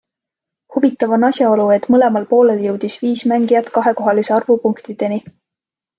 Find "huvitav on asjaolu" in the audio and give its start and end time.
0.77-1.67